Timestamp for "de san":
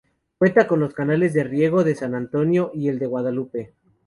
1.83-2.15